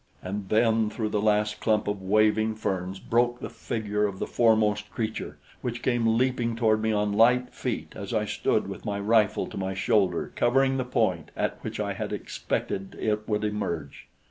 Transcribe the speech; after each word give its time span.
And 0.23 0.49
then 0.49 0.89
through 0.89 1.09
the 1.09 1.21
last 1.21 1.59
clump 1.61 1.87
of 1.87 2.01
waving 2.01 2.55
ferns 2.55 2.97
broke 2.97 3.39
the 3.39 3.51
figure 3.51 4.07
of 4.07 4.17
the 4.17 4.25
foremost 4.25 4.89
creature, 4.89 5.37
which 5.61 5.83
came 5.83 6.17
leaping 6.17 6.55
toward 6.55 6.81
me 6.81 6.91
on 6.91 7.13
light 7.13 7.53
feet 7.53 7.93
as 7.95 8.11
I 8.11 8.25
stood 8.25 8.67
with 8.67 8.83
my 8.83 8.99
rifle 8.99 9.45
to 9.45 9.57
my 9.57 9.75
shoulder 9.75 10.31
covering 10.35 10.77
the 10.77 10.85
point 10.85 11.29
at 11.37 11.63
which 11.63 11.79
I 11.79 11.93
had 11.93 12.11
expected 12.11 12.97
it 12.99 13.29
would 13.29 13.43
emerge. 13.43 14.07